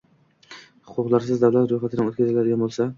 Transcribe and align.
Huquqlariz 0.95 1.43
davlat 1.45 1.69
roʼyxatidan 1.69 2.13
oʼtkazilgan 2.13 2.63
boʼlsa 2.67 2.87